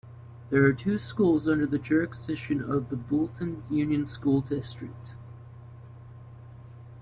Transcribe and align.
There 0.49 0.63
are 0.63 0.73
two 0.73 0.97
schools 0.97 1.47
under 1.47 1.67
the 1.67 1.77
jurisdiction 1.77 2.59
of 2.59 2.89
the 2.89 2.95
Buellton 2.95 3.61
Union 3.69 4.07
School 4.07 4.41
District. 4.41 5.13